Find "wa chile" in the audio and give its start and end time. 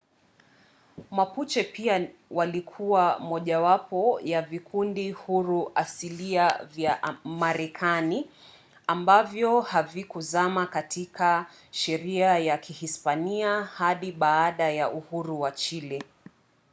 15.41-16.01